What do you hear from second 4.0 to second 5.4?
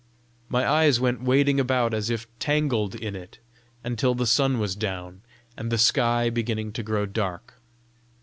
the sun was down,